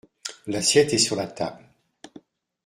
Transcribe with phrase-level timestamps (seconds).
[0.47, 1.63] L’assiette est sur la table.